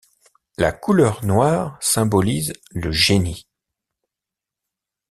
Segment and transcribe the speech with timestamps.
[0.57, 3.45] La couleur noire symbolise le génie.